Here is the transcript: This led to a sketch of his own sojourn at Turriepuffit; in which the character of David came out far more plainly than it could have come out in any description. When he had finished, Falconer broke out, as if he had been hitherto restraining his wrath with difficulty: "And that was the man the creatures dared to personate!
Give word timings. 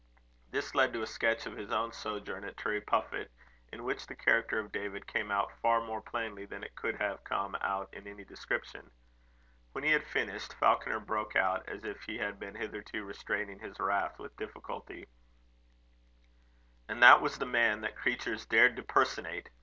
This 0.49 0.73
led 0.73 0.93
to 0.93 1.03
a 1.03 1.05
sketch 1.05 1.45
of 1.45 1.55
his 1.55 1.71
own 1.71 1.93
sojourn 1.93 2.43
at 2.43 2.55
Turriepuffit; 2.57 3.27
in 3.71 3.83
which 3.83 4.07
the 4.07 4.15
character 4.15 4.57
of 4.59 4.71
David 4.71 5.05
came 5.05 5.29
out 5.29 5.53
far 5.61 5.79
more 5.79 6.01
plainly 6.01 6.47
than 6.47 6.63
it 6.63 6.73
could 6.73 6.95
have 6.95 7.23
come 7.23 7.53
out 7.61 7.93
in 7.93 8.07
any 8.07 8.23
description. 8.23 8.89
When 9.73 9.83
he 9.83 9.91
had 9.91 10.03
finished, 10.07 10.53
Falconer 10.55 10.99
broke 11.01 11.35
out, 11.35 11.69
as 11.69 11.83
if 11.85 12.01
he 12.01 12.17
had 12.17 12.39
been 12.39 12.55
hitherto 12.55 13.03
restraining 13.05 13.59
his 13.59 13.79
wrath 13.79 14.17
with 14.17 14.35
difficulty: 14.37 15.07
"And 16.89 17.03
that 17.03 17.21
was 17.21 17.37
the 17.37 17.45
man 17.45 17.81
the 17.81 17.89
creatures 17.91 18.47
dared 18.47 18.77
to 18.77 18.83
personate! 18.83 19.51